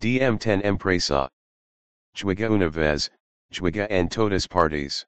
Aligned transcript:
DM10 0.00 0.64
Empresa. 0.64 1.28
Juega 2.14 2.48
una 2.48 2.70
vez, 2.70 3.10
juega 3.52 3.86
en 3.90 4.08
todas 4.08 4.46
partes. 4.46 5.04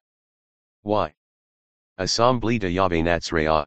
Y. 0.84 1.14
Asamblea 1.98 2.58
de. 2.58 3.66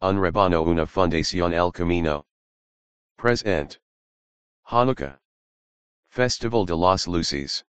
Un 0.00 0.18
rebano 0.18 0.64
una 0.64 0.84
fundación 0.84 1.54
el 1.54 1.70
camino. 1.70 2.24
Present. 3.16 3.78
Hanukkah. 4.66 5.16
Festival 6.10 6.66
de 6.66 6.76
las 6.76 7.06
Luces. 7.06 7.62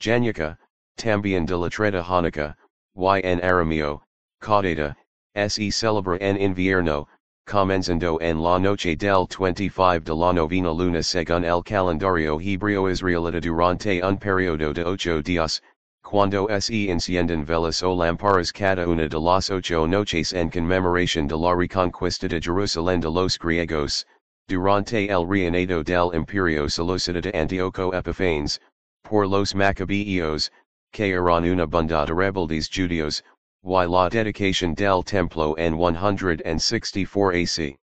Januka, 0.00 0.56
también 0.96 1.44
de 1.44 1.58
la 1.58 1.68
Treta 1.68 2.02
Hanukkah, 2.02 2.56
y 2.96 3.20
en 3.22 3.40
arameo, 3.42 4.02
caudata, 4.40 4.96
se 5.34 5.70
celebra 5.70 6.16
en 6.22 6.38
invierno, 6.38 7.06
comenzando 7.46 8.18
en 8.20 8.40
la 8.40 8.58
noche 8.58 8.96
del 8.96 9.26
25 9.26 10.04
de 10.04 10.14
la 10.14 10.32
novena 10.32 10.72
luna 10.72 11.02
según 11.02 11.44
el 11.44 11.62
calendario 11.62 12.38
hebreo 12.40 12.88
israelita 12.88 13.40
durante 13.40 14.00
un 14.02 14.16
periodo 14.16 14.72
de 14.72 14.84
ocho 14.84 15.20
días, 15.22 15.60
cuando 16.04 16.46
se 16.60 16.90
encienden 16.90 17.44
velas 17.44 17.82
o 17.82 17.94
lamparas 17.94 18.52
cada 18.52 18.86
una 18.86 19.08
de 19.08 19.18
las 19.18 19.50
ocho 19.50 19.86
noches 19.86 20.32
en 20.32 20.50
conmemoración 20.50 21.26
de 21.26 21.36
la 21.36 21.54
reconquista 21.54 22.28
de 22.28 22.40
Jerusalén 22.40 23.00
de 23.00 23.10
los 23.10 23.38
griegos, 23.38 24.06
durante 24.48 25.10
el 25.10 25.26
reinado 25.26 25.82
del 25.82 26.14
imperio 26.14 26.68
seleucida 26.68 27.20
de 27.20 27.32
Antíoco 27.32 27.92
Epiphanes, 27.92 28.60
por 29.02 29.26
los 29.26 29.54
Macabeos, 29.54 30.50
que 30.92 31.10
eran 31.10 31.44
una 31.44 31.66
banda 31.66 32.04
de 32.04 32.12
rebeldes 32.12 32.68
judíos, 32.68 33.22
y 33.64 33.86
la 33.86 34.08
dedicación 34.08 34.74
del 34.74 35.04
templo 35.04 35.54
en 35.56 35.78
164 35.78 37.30
AC. 37.30 37.78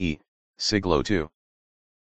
E. 0.00 0.18
Siglo 0.56 1.02
II. 1.08 1.28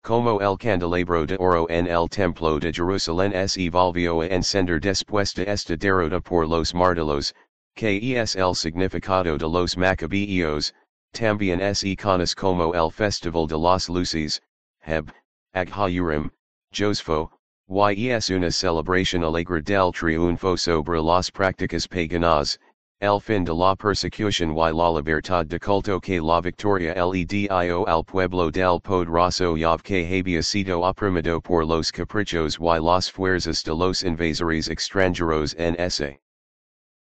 Como 0.03 0.39
el 0.39 0.55
candelabro 0.55 1.25
de 1.25 1.35
oro 1.39 1.66
en 1.67 1.88
el 1.88 2.08
templo 2.08 2.59
de 2.59 2.71
Jerusalén 2.71 3.49
se 3.49 3.70
volvió 3.71 4.21
a 4.21 4.27
encender 4.27 4.80
después 4.80 5.33
de 5.33 5.50
esta 5.50 5.75
derrota 5.75 6.22
por 6.22 6.47
los 6.47 6.75
martelos, 6.75 7.33
que 7.75 7.97
es 8.16 8.36
el 8.36 8.53
significado 8.53 9.36
de 9.36 9.47
los 9.49 9.75
Macabeos, 9.75 10.72
también 11.11 11.59
se 11.73 11.95
conoce 11.95 12.36
como 12.36 12.72
el 12.75 12.92
Festival 12.92 13.47
de 13.47 13.58
las 13.58 13.89
Luces, 13.89 14.39
Heb, 14.86 15.11
Aghayurim, 15.55 16.30
Josfo, 16.72 17.31
y 17.67 18.09
es 18.09 18.30
una 18.30 18.52
celebración 18.52 19.23
alegre 19.23 19.64
del 19.64 19.92
triunfo 19.92 20.55
sobre 20.55 21.02
las 21.02 21.31
prácticas 21.31 21.88
paganas, 21.88 22.59
el 23.06 23.20
fin 23.20 23.44
de 23.44 23.53
la 23.53 23.75
persecución 23.75 24.52
y 24.52 24.72
la 24.72 24.89
libertad 24.89 25.45
de 25.45 25.59
culto 25.59 26.02
que 26.02 26.20
la 26.20 26.42
victoria 26.42 26.95
le 27.06 27.23
dio 27.23 27.86
al 27.86 28.03
pueblo 28.03 28.50
del 28.50 28.80
poderoso 28.80 29.56
Yav 29.56 29.84
que 29.84 30.03
había 30.03 30.42
sido 30.42 30.81
oprimido 30.81 31.39
por 31.39 31.66
los 31.66 31.92
caprichos 31.92 32.58
y 32.59 32.80
las 32.80 33.08
fuerzas 33.08 33.64
de 33.64 33.76
los 33.76 34.03
invasores 34.03 34.70
extranjeros 34.70 35.53
en 35.59 35.76
ese 35.80 36.20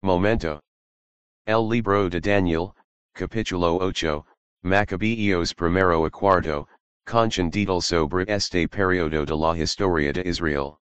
momento. 0.02 0.60
El 1.46 1.68
libro 1.68 2.08
de 2.08 2.20
Daniel, 2.20 2.72
capítulo 3.14 3.78
8, 3.80 4.26
Macabeos 4.64 5.54
primero 5.54 6.04
a 6.04 6.10
cuarto, 6.10 6.66
concendido 7.06 7.80
sobre 7.80 8.24
este 8.26 8.66
periodo 8.66 9.24
de 9.24 9.36
la 9.36 9.56
historia 9.56 10.12
de 10.12 10.22
Israel. 10.28 10.81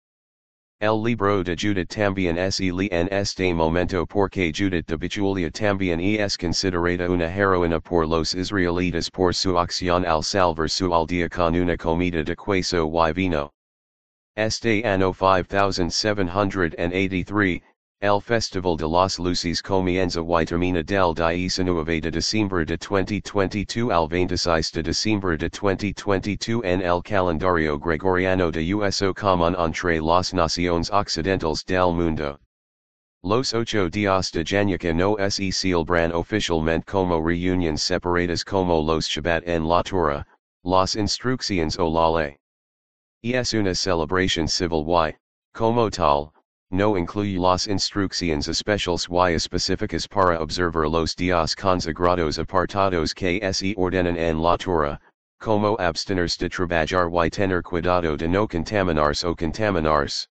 El 0.82 1.02
libro 1.02 1.44
de 1.44 1.56
Judith 1.56 1.90
también 1.90 2.50
se 2.50 2.72
lee 2.72 2.88
en 2.90 3.06
este 3.12 3.52
momento 3.52 4.06
porque 4.06 4.50
Judith 4.50 4.86
de 4.86 4.96
Betulia 4.96 5.50
también 5.50 6.00
es 6.00 6.38
considerada 6.38 7.10
una 7.10 7.26
heroína 7.26 7.80
por 7.80 8.06
los 8.06 8.34
israelitas 8.34 9.10
por 9.10 9.34
su 9.34 9.58
acción 9.58 10.06
al 10.06 10.22
salvar 10.22 10.70
su 10.70 10.94
aldea 10.94 11.28
con 11.28 11.54
una 11.54 11.76
comida 11.76 12.24
de 12.24 12.34
queso 12.34 12.90
y 12.90 13.12
vino. 13.12 13.52
Este 14.36 14.82
año 14.82 15.12
5783, 15.12 17.60
el 18.02 18.18
Festival 18.18 18.78
de 18.78 18.88
las 18.88 19.18
Luces 19.18 19.60
comienza 19.60 20.22
y 20.22 20.44
termina 20.46 20.82
del 20.82 21.12
19 21.14 22.00
de 22.00 22.10
diciembre 22.10 22.64
de 22.64 22.78
2022 22.78 23.90
al 23.92 24.08
26 24.08 24.72
de 24.72 24.82
diciembre 24.82 25.36
de 25.36 25.50
2022 25.50 26.64
en 26.64 26.80
el 26.80 27.02
calendario 27.02 27.78
gregoriano 27.78 28.50
de 28.50 28.72
USO 28.72 29.12
común 29.12 29.54
entre 29.58 30.00
las 30.00 30.32
naciones 30.32 30.88
occidentales 30.90 31.62
del 31.66 31.92
mundo. 31.92 32.38
Los 33.22 33.52
ocho 33.52 33.90
días 33.90 34.32
de 34.32 34.44
Januca 34.46 34.94
no 34.94 35.18
se 35.28 35.52
celebran 35.52 36.10
oficialmente 36.14 36.86
como 36.86 37.20
reuniones 37.20 37.82
separadas 37.82 38.46
como 38.46 38.80
los 38.80 39.06
Shabbat 39.06 39.46
en 39.46 39.68
la 39.68 39.82
Torah, 39.82 40.24
las 40.64 40.96
instrucciones 40.96 41.78
o 41.78 41.86
la 41.86 42.08
ley. 42.08 42.36
Es 43.22 43.52
una 43.52 43.74
celebración 43.74 44.48
civil 44.48 44.86
y, 44.88 45.14
como 45.52 45.90
tal, 45.90 46.32
no 46.72 46.96
incluye 46.96 47.36
las 47.36 47.66
instrucciones 47.66 48.46
especiales 48.46 49.08
y 49.10 49.34
específicas 49.34 50.06
para 50.06 50.40
observar 50.40 50.88
los 50.88 51.16
días 51.16 51.56
consagrados 51.56 52.38
apartados 52.38 53.12
que 53.12 53.40
se 53.52 53.74
ordenan 53.76 54.16
en 54.16 54.40
la 54.40 54.56
Torah, 54.56 55.00
como 55.40 55.76
abstenerse 55.80 56.38
de 56.38 56.48
trabajar 56.48 57.10
y 57.26 57.28
tener 57.28 57.62
cuidado 57.62 58.16
de 58.16 58.28
no 58.28 58.46
contaminarse 58.46 59.26
o 59.26 59.34
contaminarse. 59.34 60.28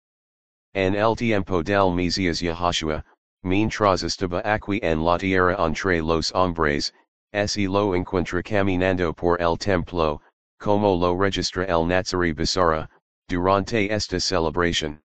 En 0.72 0.94
el 0.94 1.15
tiempo 1.15 1.62
del 1.62 1.93
Mesías 1.94 2.41
Yahashua, 2.41 3.04
mientras 3.43 4.03
estaba 4.03 4.41
aquí 4.43 4.81
en 4.82 5.04
la 5.04 5.19
tierra 5.19 5.54
entre 5.59 6.00
los 6.00 6.32
hombres, 6.32 6.93
se 7.34 7.69
lo 7.69 7.94
encuentra 7.94 8.43
caminando 8.43 9.12
por 9.12 9.38
el 9.38 9.59
templo, 9.59 10.22
como 10.59 10.97
lo 10.97 11.14
registra 11.14 11.66
el 11.66 11.87
Nazari 11.87 12.32
Basara, 12.32 12.88
durante 13.28 13.91
esta 13.93 14.19
celebración. 14.19 14.99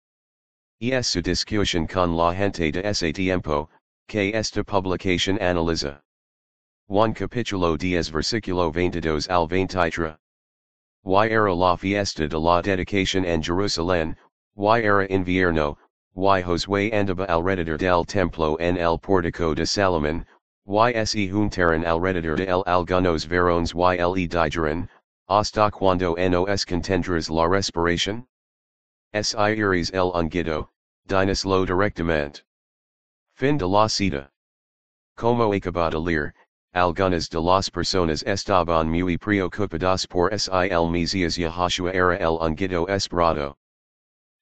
Es 0.80 1.06
su 1.06 1.22
discusión 1.22 1.86
con 1.86 2.16
la 2.16 2.34
gente 2.34 2.72
de 2.72 2.82
ese 2.84 3.12
tiempo, 3.12 3.70
que 4.08 4.34
esta 4.34 4.64
publicación 4.64 5.38
analiza. 5.40 6.02
Juan 6.88 7.14
capítulo 7.14 7.76
10 7.78 8.10
versículo 8.10 8.72
22 8.72 9.30
al 9.30 9.46
23. 9.46 10.16
Y 11.04 11.26
era 11.26 11.54
la 11.54 11.76
fiesta 11.76 12.26
de 12.26 12.38
la 12.38 12.60
dedicación 12.60 13.24
en 13.24 13.40
Jerusalén, 13.40 14.16
y 14.56 14.66
era 14.66 15.06
invierno, 15.06 15.78
y 16.16 16.42
Josué 16.42 16.90
andaba 16.92 17.24
alrededor 17.26 17.78
del 17.78 18.04
templo 18.04 18.58
en 18.58 18.76
el 18.76 18.98
pórtico 18.98 19.54
de 19.54 19.64
Salomón, 19.64 20.26
y 20.66 21.06
se 21.06 21.28
juntaron 21.30 21.86
alrededor 21.86 22.36
de 22.36 22.48
el 22.48 22.64
algunos 22.66 23.26
varones 23.28 23.72
y 23.74 23.96
le 23.96 24.28
dijeron, 24.28 24.88
hasta 25.28 25.70
cuando 25.70 26.16
nos 26.16 26.66
contendrás 26.66 27.30
la 27.30 27.48
respiración? 27.48 28.26
Si 29.22 29.36
iris 29.36 29.90
el 29.90 30.10
ungido, 30.12 30.70
dinos 31.06 31.44
lo 31.44 31.64
directamente. 31.64 32.42
Fin 33.36 33.56
de 33.56 33.68
la 33.68 33.86
cita. 33.88 34.28
Como 35.16 35.54
acabada 35.54 36.00
leer, 36.00 36.34
algunas 36.74 37.28
de 37.28 37.40
las 37.40 37.70
personas 37.70 38.24
estaban 38.24 38.90
muy 38.90 39.16
preocupadas 39.16 40.04
por 40.04 40.36
si 40.36 40.50
el 40.50 40.90
Mesías 40.90 41.36
Yahashua 41.36 41.94
era 41.94 42.16
el 42.16 42.38
ungido 42.40 42.86
esperado. 42.88 43.54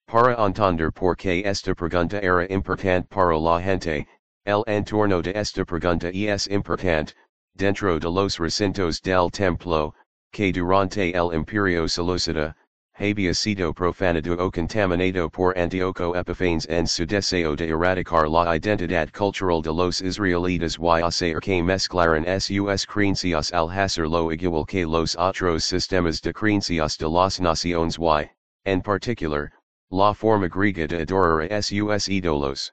Para 0.06 0.34
entender 0.36 0.90
por 0.90 1.16
qué 1.16 1.44
esta 1.44 1.74
pregunta 1.74 2.18
era 2.22 2.46
importante 2.46 3.06
para 3.10 3.38
la 3.38 3.60
gente, 3.60 4.06
el 4.46 4.64
entorno 4.66 5.20
de 5.20 5.36
esta 5.36 5.66
pregunta 5.66 6.08
es 6.08 6.48
importante, 6.48 7.12
dentro 7.54 7.98
de 7.98 8.08
los 8.08 8.38
recintos 8.38 9.02
del 9.02 9.30
templo, 9.30 9.94
que 10.32 10.50
durante 10.50 11.12
el 11.14 11.34
imperio 11.34 11.86
seleucida, 11.86 12.54
había 13.02 13.34
sido 13.34 13.74
profanado 13.74 14.34
o 14.38 14.48
contaminado 14.48 15.28
por 15.28 15.58
Antíoco 15.58 16.14
Epiphanes 16.14 16.66
en 16.68 16.86
su 16.86 17.04
deseo 17.04 17.56
de 17.56 17.68
erradicar 17.68 18.28
la 18.28 18.54
identidad 18.54 19.10
cultural 19.10 19.60
de 19.60 19.72
los 19.72 20.00
israelitas 20.00 20.78
y 20.78 21.02
hacer 21.02 21.40
que 21.40 21.60
mezclaran 21.60 22.24
sus 22.40 22.86
creencias 22.86 23.52
al 23.52 23.68
hacerlo 23.70 24.30
igual 24.30 24.64
que 24.66 24.86
los 24.86 25.16
otros 25.16 25.64
sistemas 25.64 26.22
de 26.22 26.32
creencias 26.32 26.96
de 26.96 27.08
las 27.08 27.40
naciones 27.40 27.98
y, 27.98 28.30
en 28.64 28.80
particular, 28.80 29.50
la 29.90 30.14
forma 30.14 30.46
griega 30.46 30.86
de 30.86 31.02
adorar 31.02 31.52
a 31.52 31.60
sus 31.60 32.08
ídolos. 32.08 32.72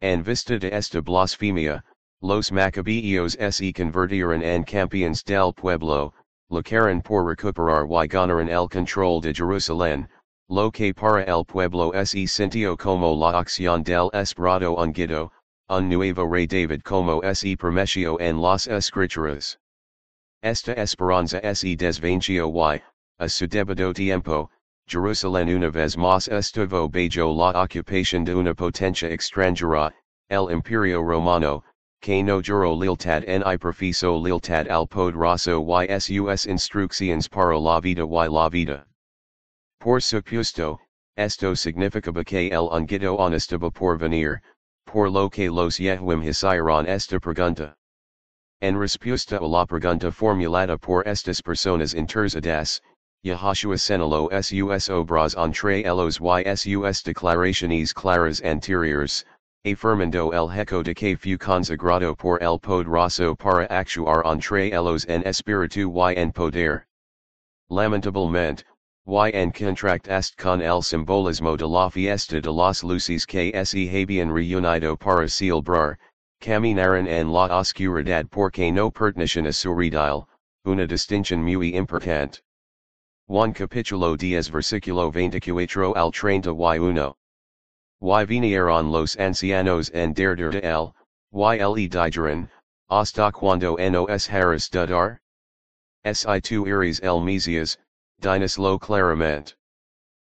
En 0.00 0.24
vista 0.24 0.58
de 0.58 0.76
esta 0.76 1.00
blasfemia, 1.00 1.84
los 2.20 2.50
macabeos 2.50 3.36
se 3.50 3.72
convirtieron 3.72 4.42
en 4.42 4.64
campeones 4.64 5.22
del 5.22 5.52
pueblo, 5.52 6.12
lucharon 6.50 7.02
por 7.02 7.24
recuperar 7.24 7.86
y 7.86 8.06
ganaron 8.06 8.48
el 8.48 8.68
control 8.68 9.20
de 9.20 9.34
Jerusalén, 9.34 10.08
lo 10.48 10.70
que 10.70 10.92
para 10.92 11.24
el 11.24 11.44
pueblo 11.44 11.92
se 12.04 12.26
sintió 12.26 12.76
como 12.76 13.14
la 13.14 13.38
acción 13.38 13.82
del 13.82 14.10
esperado 14.12 14.76
ungido, 14.76 15.32
un 15.68 15.88
nuevo 15.88 16.24
rey 16.24 16.46
David 16.46 16.82
como 16.82 17.20
se 17.34 17.56
prometió 17.56 18.20
en 18.20 18.40
las 18.40 18.68
escrituras. 18.68 19.58
Esta 20.42 20.74
esperanza 20.74 21.40
se 21.54 21.76
desvanció 21.76 22.48
y, 22.48 22.80
a 23.18 23.28
su 23.28 23.48
debido 23.48 23.92
tiempo, 23.92 24.48
Jerusalén 24.86 25.48
una 25.48 25.70
vez 25.70 25.96
más 25.96 26.28
estuvo 26.28 26.88
bajo 26.88 27.34
la 27.34 27.60
ocupación 27.60 28.24
de 28.24 28.36
una 28.36 28.54
potencia 28.54 29.08
extranjera, 29.10 29.92
el 30.28 30.52
imperio 30.52 31.02
romano, 31.02 31.64
que 32.06 32.22
no 32.22 32.40
juro 32.40 32.72
lealtad 32.72 33.24
en 33.26 33.42
i 33.42 33.56
profiso 33.56 34.16
lealtad 34.16 34.70
al 34.70 34.86
poderoso 34.86 35.60
y 35.60 35.98
sus 35.98 36.46
instrucciones 36.46 37.28
para 37.28 37.58
la 37.58 37.80
vida 37.80 38.04
y 38.06 38.28
la 38.28 38.48
vida. 38.48 38.86
por 39.80 40.00
supuesto, 40.00 40.78
esto 41.16 41.56
significaba 41.56 42.24
que 42.24 42.52
el 42.52 42.68
ungido 42.70 43.18
honestaba 43.18 43.72
por 43.72 43.98
venir, 43.98 44.40
por 44.86 45.10
lo 45.10 45.28
que 45.28 45.50
los 45.50 45.80
Yehuim 45.80 46.22
hicieron 46.22 46.86
esta 46.86 47.18
pregunta. 47.18 47.74
En 48.60 48.78
respuesta 48.78 49.38
a 49.38 49.48
la 49.48 49.66
pregunta 49.66 50.12
formulada 50.12 50.78
por 50.78 51.02
estas 51.08 51.42
personas 51.42 51.92
interzadas, 51.92 52.80
Yahushua 53.24 53.78
señaló 53.78 54.28
sus 54.44 54.88
obras 54.88 55.34
entre 55.36 55.82
los 55.82 56.20
ysus 56.20 57.02
declaraciones 57.02 57.92
claras 57.92 58.40
anteriores, 58.44 59.24
afirmando 59.66 60.32
el 60.32 60.48
hecho 60.48 60.84
de 60.84 60.94
que 60.94 61.16
fu 61.16 61.36
consagrado 61.36 62.14
por 62.16 62.40
el 62.40 62.56
poderoso 62.60 63.36
para 63.36 63.66
actuar 63.68 64.22
entre 64.24 64.70
los 64.70 65.04
en 65.06 65.24
espíritu 65.26 65.90
y 65.90 66.14
en 66.16 66.30
poder. 66.30 66.86
Lamentablemente, 67.68 68.62
y 69.08 69.30
en 69.34 69.50
contract 69.50 70.08
con 70.36 70.62
el 70.62 70.82
simbolismo 70.82 71.56
de 71.56 71.66
la 71.66 71.90
fiesta 71.90 72.40
de 72.40 72.52
las 72.52 72.84
luces 72.84 73.26
que 73.26 73.52
se 73.64 73.88
habían 73.88 74.32
reunido 74.32 74.96
para 74.96 75.28
celebrar, 75.28 75.98
caminaron 76.40 77.08
en 77.08 77.32
la 77.32 77.48
oscuridad 77.58 78.28
porque 78.30 78.70
no 78.70 78.90
pertenecen 78.92 79.48
a 79.48 79.52
Suridile, 79.52 80.26
una 80.64 80.86
distinción 80.86 81.42
muy 81.42 81.74
importante. 81.74 82.40
Juan 83.28 83.52
capítulo 83.52 84.16
10 84.16 84.48
versículo 84.52 85.10
24 85.10 85.96
al 85.96 86.12
31. 86.12 87.16
Y 87.16 87.25
vinieron 88.00 88.90
los 88.90 89.16
ancianos 89.16 89.90
en 89.90 90.12
derder 90.12 90.50
de 90.50 90.60
él, 90.60 90.92
y 91.32 91.56
le 91.56 91.88
dijeron, 91.88 92.48
hasta 92.88 93.32
cuando 93.32 93.76
nos 93.76 94.28
harás 94.28 94.70
dudar? 94.70 95.18
Si 96.04 96.40
tu 96.40 96.66
eres 96.66 97.00
el 97.00 97.20
Mesías, 97.20 97.78
dinos 98.20 98.58
lo 98.58 98.78
claramente. 98.78 99.54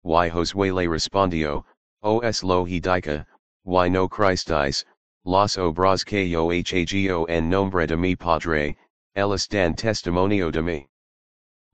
Y 0.04 0.28
Josué 0.30 0.72
le 0.72 0.88
respondió, 0.88 1.64
oh, 2.02 2.20
os 2.20 2.42
lo 2.42 2.64
dica, 2.64 3.26
y 3.64 3.88
no 3.90 4.08
Christis, 4.08 4.84
los 5.24 5.58
obras 5.58 6.04
que 6.04 6.24
yo 6.24 6.50
hago 6.50 7.26
en 7.28 7.50
nombre 7.50 7.86
de 7.86 7.96
mi 7.96 8.16
Padre, 8.16 8.76
ellos 9.14 9.46
dan 9.48 9.74
testimonio 9.74 10.50
de 10.50 10.62
mí. 10.62 10.88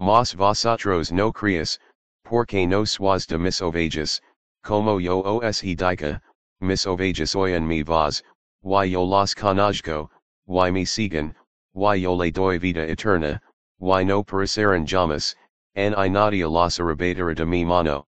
Mas 0.00 0.34
vosotros 0.34 1.12
no 1.12 1.32
creas, 1.32 1.78
porque 2.24 2.66
no 2.66 2.84
sois 2.84 3.26
de 3.26 3.38
mis 3.38 3.60
ovejas, 3.60 4.20
como 4.64 4.98
yo 4.98 5.20
os 5.20 5.62
e 5.62 5.76
dica, 5.76 6.20
mis 6.60 6.86
ovejas 6.86 7.36
oyen 7.36 7.66
mi 7.66 7.82
voz, 7.82 8.22
y 8.64 8.86
yo 8.86 9.04
las 9.04 9.34
conozco, 9.34 10.08
y 10.48 10.70
me 10.72 10.86
siguen, 10.86 11.34
y 11.74 12.00
yo 12.00 12.14
le 12.14 12.32
doy 12.32 12.58
vida 12.58 12.88
eterna, 12.88 13.38
y 13.78 14.04
no 14.04 14.24
perecerán 14.24 14.86
jamás, 14.86 15.36
en 15.74 15.92
i 15.92 16.08
nadia 16.08 16.48
las 16.48 16.80
arrebatará 16.80 17.36
de 17.36 17.44
mi 17.44 17.62
mano. 17.62 18.06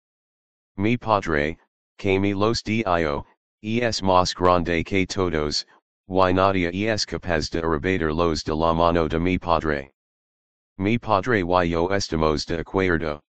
Mi 0.78 0.98
padre, 0.98 1.58
que 1.98 2.20
me 2.20 2.34
los 2.34 2.62
dio, 2.64 3.26
es 3.64 4.02
más 4.02 4.36
grande 4.36 4.84
que 4.84 5.06
todos, 5.06 5.66
y 6.10 6.34
nadia 6.34 6.70
es 6.74 7.06
capaz 7.06 7.50
de 7.50 7.62
arrebatar 7.62 8.14
los 8.14 8.44
de 8.44 8.54
la 8.54 8.74
mano 8.74 9.08
de 9.08 9.20
mi 9.20 9.38
padre. 9.38 9.90
Mi 10.78 10.98
padre 10.98 11.44
y 11.44 11.70
yo 11.70 11.88
estamos 11.88 12.46
de 12.46 12.60
acuerdo. 12.60 13.22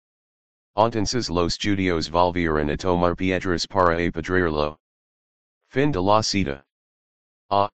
Entonces 0.77 1.29
los 1.29 1.59
judíos 1.59 2.11
volvieron 2.11 2.71
a 2.71 2.77
tomar 2.77 3.17
piedras 3.17 3.67
para 3.67 3.97
apedrearlo. 3.97 4.79
Fin 5.69 5.91
de 5.91 6.01
la 6.01 6.23
cita. 6.23 6.65
A. 7.51 7.69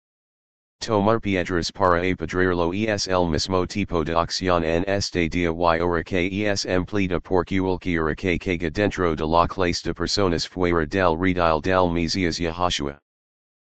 Tomar 0.80 1.20
piedras 1.20 1.70
para 1.70 2.00
apedrearlo 2.00 2.72
es 2.72 3.06
el 3.06 3.28
mismo 3.28 3.66
tipo 3.66 4.04
de 4.04 4.14
acción 4.14 4.64
en 4.64 4.84
este 4.88 5.28
día 5.28 5.50
y 5.50 5.80
hora 5.80 6.04
que 6.04 6.46
es 6.46 6.64
emplida 6.64 7.20
por 7.20 7.44
cualquiera 7.44 8.16
que 8.16 8.38
caiga 8.38 8.70
dentro 8.70 9.14
de 9.14 9.26
la 9.26 9.46
clase 9.46 9.82
de 9.82 9.94
personas 9.94 10.46
fuera 10.46 10.86
del 10.86 11.16
redil 11.18 11.60
del 11.60 11.90
Mesías 11.90 12.38
Yahushua. 12.38 12.98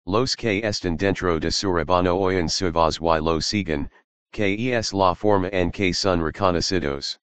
Los 0.07 0.37
que 0.37 0.63
están 0.63 0.97
dentro 0.97 1.41
de 1.41 1.51
su 1.51 1.73
rebaño 1.73 2.17
oyen 2.17 2.49
su 2.49 2.71
voz 2.71 3.01
y 3.01 3.21
lo 3.21 3.41
siguen, 3.41 3.91
que 4.33 4.55
es 4.73 4.93
la 4.93 5.15
forma 5.15 5.49
en 5.53 5.73
que 5.73 5.93
son 5.93 6.23
reconocidos. 6.23 7.19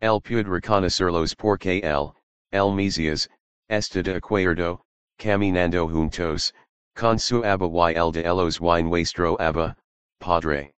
El 0.00 0.20
puede 0.20 0.44
reconocerlos 0.44 1.34
porque 1.34 1.80
el, 1.82 2.12
el 2.52 2.74
Mesías, 2.74 3.28
está 3.68 4.02
de 4.02 4.16
acuerdo, 4.16 4.80
caminando 5.18 5.88
juntos, 5.88 6.52
con 6.94 7.18
su 7.18 7.44
abba 7.44 7.92
y 7.92 7.94
el 7.94 8.12
de 8.12 8.22
elos 8.24 8.60
y 8.60 8.82
nuestro 8.82 9.36
abba, 9.40 9.76
Padre. 10.20 10.72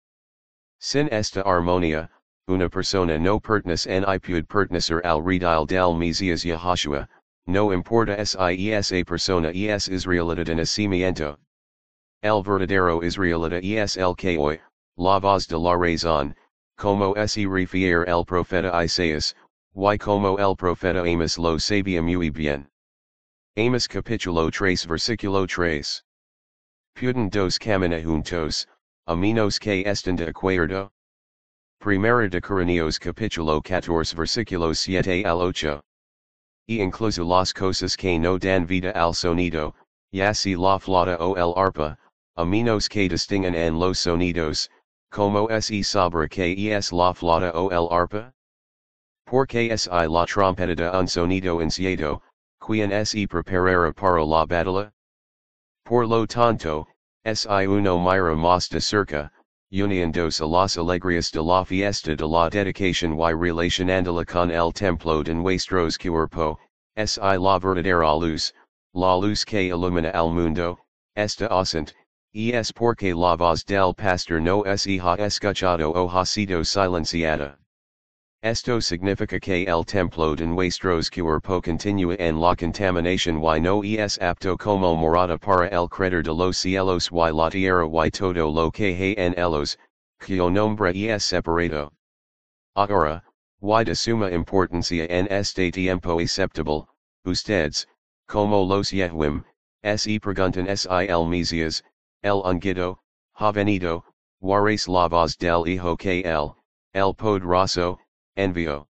Sin 0.80 1.08
esta 1.12 1.42
armonía, 1.42 2.10
una 2.48 2.70
persona 2.70 3.18
no 3.18 3.40
pertenece 3.40 3.88
en 3.88 4.04
i 4.08 4.20
puede 4.20 4.48
pertenecer 4.48 5.02
al 5.04 5.24
redil 5.24 5.66
del 5.66 5.96
Mesías 5.96 6.44
Yahushua, 6.44 7.08
no 7.48 7.72
importa 7.72 8.24
si 8.26 8.72
esa 8.72 9.04
persona 9.04 9.52
es 9.52 9.88
israelita 9.88 10.44
de 10.44 10.56
nacimiento. 10.56 11.38
El 12.22 12.44
verdadero 12.44 13.04
israelita 13.04 13.60
es 13.62 13.98
el 13.98 14.16
que 14.16 14.38
hoy, 14.38 14.60
la 14.98 15.20
voz 15.20 15.48
de 15.48 15.58
la 15.58 15.76
razón, 15.76 16.36
como 16.78 17.16
se 17.28 17.48
refiere 17.48 18.04
el 18.06 18.26
profeta 18.26 18.72
Isaías, 18.84 19.34
y 19.74 19.98
como 19.98 20.38
el 20.38 20.56
profeta 20.56 21.06
Amos 21.06 21.38
lo 21.38 21.58
sabía 21.58 22.02
muy 22.02 22.30
bien. 22.30 22.68
Amos 23.58 23.88
capítulo 23.88 24.52
3 24.52 24.86
versículo 24.86 25.48
3. 25.48 26.04
Pueden 26.96 27.30
dos 27.30 27.58
caminar 27.58 28.04
juntos, 28.04 28.68
a 29.08 29.16
menos 29.16 29.58
que 29.58 29.86
estén 29.86 30.18
de 30.18 30.28
acuerdo. 30.28 30.92
Primera 31.80 32.30
de 32.30 32.42
Corintios 32.42 33.00
capítulo 33.00 33.62
14 33.62 34.14
versículo 34.14 34.74
7 34.74 35.24
al 35.26 35.42
8. 35.42 35.82
Y 36.68 36.82
incluso 36.82 37.24
las 37.24 37.54
cosas 37.54 37.96
que 37.96 38.20
no 38.20 38.38
dan 38.38 38.66
vida 38.66 38.92
al 38.92 39.14
sonido, 39.14 39.74
ya 40.12 40.34
si 40.34 40.56
la 40.56 40.78
flauta 40.80 41.18
o 41.20 41.36
el 41.38 41.54
arpa, 41.56 41.98
a 42.36 42.44
menos 42.44 42.90
que 42.90 43.08
distingan 43.08 43.56
en 43.56 43.80
los 43.80 44.00
sonidos, 44.00 44.70
como 45.12 45.48
se 45.62 45.84
sabrá 45.84 46.30
que 46.30 46.54
es 46.72 46.92
la 46.92 47.14
flauta 47.14 47.52
o 47.54 47.70
el 47.70 47.88
arpa? 47.92 48.34
por 49.26 49.48
Porque 49.48 49.76
si 49.78 49.90
la 49.90 50.26
trompeta 50.26 50.98
un 51.00 51.08
sonido 51.08 51.62
incierto, 51.62 52.22
quien 52.60 52.92
se 53.06 53.28
preparará 53.28 53.94
para 53.94 54.24
la 54.24 54.46
batalla? 54.46 54.92
Por 55.86 56.08
lo 56.08 56.26
tanto, 56.26 56.88
si 57.26 57.68
uno 57.68 57.98
mira 57.98 58.36
más 58.36 58.70
de 58.70 58.80
cerca, 58.80 59.32
uniéndose 59.72 60.42
a 60.42 60.48
las 60.48 60.78
alegrías 60.78 61.32
de 61.32 61.42
la 61.42 61.64
fiesta 61.66 62.16
de 62.16 62.28
la 62.28 62.50
dedicación 62.50 63.14
y 63.14 63.34
relacionándola 63.34 64.26
con 64.26 64.52
el 64.52 64.72
templo 64.72 65.24
de 65.24 65.34
nuestros 65.34 65.98
cuerpo, 65.98 66.60
si 66.96 67.20
la 67.20 67.60
verdadera 67.60 68.14
luz, 68.20 68.54
la 68.94 69.16
luz 69.18 69.44
que 69.44 69.64
ilumina 69.64 70.12
al 70.12 70.32
mundo, 70.32 70.78
está 71.16 71.48
ausente, 71.48 71.94
es 72.36 72.74
porque 72.74 73.14
la 73.14 73.38
voz 73.38 73.64
del 73.64 73.94
pastor 73.94 74.42
no 74.42 74.66
es 74.66 74.86
ha 74.86 75.16
escuchado 75.16 75.94
o 75.94 76.10
ha 76.10 76.26
sido 76.26 76.66
silenciada. 76.66 77.58
Esto 78.44 78.82
significa 78.82 79.40
que 79.40 79.66
el 79.66 79.86
templo 79.86 80.36
de 80.36 80.46
nuestros 80.46 81.10
cuerpo 81.10 81.62
continúa 81.62 82.16
en 82.20 82.38
la 82.42 82.54
contaminación 82.54 83.38
y 83.42 83.60
no 83.62 83.82
es 83.84 84.20
apto 84.20 84.58
como 84.58 84.96
morada 84.98 85.38
para 85.38 85.68
el 85.70 85.88
creador 85.88 86.24
de 86.24 86.34
los 86.34 86.58
cielos 86.58 87.10
y 87.10 87.32
la 87.32 87.50
tierra 87.50 87.88
y 88.06 88.12
todo 88.12 88.52
lo 88.52 88.70
que 88.70 88.94
hay 88.94 89.16
en 89.18 89.34
ellos, 89.38 89.78
cuyo 90.20 90.50
nombre 90.50 90.92
es 90.92 91.24
separado. 91.24 91.94
Ahora, 92.76 93.24
y 93.62 93.84
de 93.86 93.96
suma 93.96 94.30
importancia 94.30 95.06
en 95.10 95.28
este 95.32 95.72
tiempo 95.72 96.20
aceptable, 96.20 96.86
ustedes, 97.24 97.88
como 98.28 98.66
los 98.66 98.92
Yehuim, 98.92 99.46
se 99.96 100.20
preguntan 100.20 100.68
si 100.76 100.90
el 100.90 101.26
Mesías, 101.28 101.82
el 102.26 102.42
ungido, 102.44 102.98
ha 103.40 103.52
venido, 103.54 104.04
juarez 104.42 104.88
la 104.88 105.08
voz 105.08 105.38
del 105.38 105.68
hijo 105.68 105.96
que 105.96 106.24
el, 106.24 107.14
poderoso, 107.14 108.00
envió. 108.36 108.88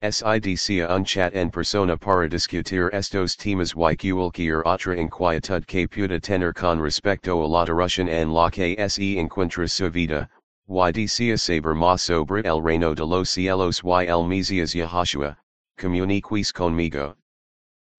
SIDC 0.00 0.88
un 0.88 1.04
chat 1.04 1.34
en 1.34 1.50
persona 1.50 1.98
para 1.98 2.26
discutir 2.26 2.88
estos 2.94 3.36
temas 3.36 3.72
y 3.72 3.74
cualquier 3.74 4.62
otra 4.64 4.96
inquietud 4.96 5.66
que 5.66 5.86
pueda 5.86 6.18
tener 6.18 6.54
con 6.54 6.80
respecto 6.80 7.44
a 7.44 7.46
la 7.46 7.66
Russian 7.66 8.08
en 8.08 8.32
la 8.32 8.50
que 8.50 8.74
se 8.88 9.18
encuentra 9.18 9.68
su 9.68 9.90
vida, 9.90 10.30
y 10.66 11.36
saber 11.36 11.74
más 11.74 12.00
sobre 12.00 12.40
el 12.40 12.62
reino 12.62 12.94
de 12.94 13.04
los 13.04 13.28
cielos 13.28 13.82
y 13.84 14.06
el 14.06 14.26
Mesías 14.26 14.72
Yahushua, 14.72 15.36
comuniquis 15.76 16.54
conmigo. 16.54 17.16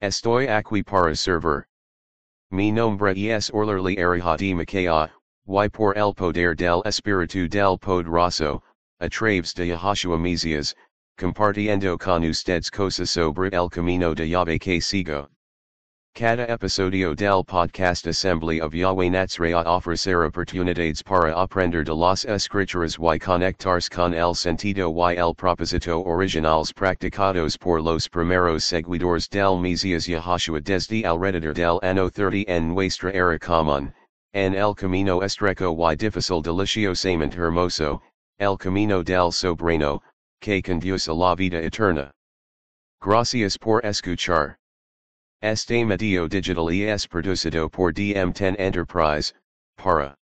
Estoy 0.01 0.47
aquí 0.47 0.81
para 0.81 1.15
servir. 1.15 1.67
Mi 2.49 2.71
nombre 2.71 3.13
es 3.13 3.51
Orlerly 3.51 3.97
Arihati 3.97 4.53
Makaya, 4.53 5.11
y 5.45 5.67
por 5.67 5.97
el 5.97 6.13
poder 6.13 6.55
del 6.55 6.81
Espíritu 6.85 7.49
del 7.49 7.77
Poderoso, 7.77 8.63
a 9.01 9.09
través 9.09 9.53
de 9.53 9.67
Yahushua 9.67 10.17
Mesías, 10.17 10.73
compartiendo 11.17 11.99
con 11.99 12.23
ustedes 12.23 12.71
cosas 12.71 13.09
sobre 13.09 13.49
el 13.53 13.69
camino 13.69 14.15
de 14.15 14.29
Yahweh 14.29 14.59
que 14.59 14.79
sigo. 14.79 15.27
Cada 16.17 16.47
episodio 16.50 17.13
del 17.13 17.43
podcast 17.43 18.07
Assembly 18.07 18.59
of 18.59 18.74
Yahweh 18.74 19.12
Natsrea 19.12 19.63
ofrecer 19.67 20.25
oportunidades 20.25 21.03
para 21.03 21.31
aprender 21.31 21.86
de 21.86 21.93
las 21.93 22.25
escrituras 22.25 22.97
y 22.97 23.19
conectarse 23.19 23.88
con 23.88 24.15
el 24.15 24.33
sentido 24.33 24.91
y 24.91 25.15
el 25.15 25.36
propósito 25.36 26.03
originales 26.03 26.74
practicados 26.74 27.55
por 27.55 27.81
los 27.81 28.07
primeros 28.07 28.63
seguidores 28.63 29.29
del 29.29 29.62
Mesías 29.62 30.07
Yahushua 30.07 30.59
desde 30.62 31.05
alrededor 31.05 31.53
del 31.53 31.79
ano 31.83 32.09
30 32.09 32.50
en 32.51 32.74
nuestra 32.74 33.12
era 33.12 33.38
común, 33.38 33.93
en 34.33 34.55
el 34.55 34.74
camino 34.74 35.21
estrecho 35.21 35.71
y 35.71 35.95
difícil 35.95 36.41
deliciosamente 36.41 37.38
hermoso, 37.38 38.01
el 38.39 38.57
camino 38.57 39.03
del 39.03 39.31
sobrino, 39.31 40.01
que 40.41 40.63
conduce 40.63 41.09
a 41.09 41.13
la 41.13 41.36
vida 41.36 41.62
eterna. 41.62 42.12
Gracias 43.00 43.55
por 43.55 43.86
escuchar. 43.86 44.57
Este 45.44 45.86
medio 45.86 46.27
digital 46.27 46.72
es 46.72 47.06
producido 47.06 47.70
por 47.70 47.94
DM10 47.94 48.56
Enterprise, 48.58 49.34
para 49.77 50.15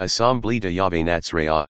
Asamblea 0.00 0.60
de 0.60 0.74
Yahweh 0.74 1.04
Natsrea. 1.04 1.68